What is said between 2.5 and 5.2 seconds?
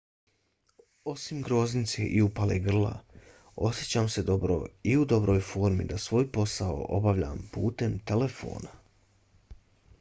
grla osjećam se dobro i u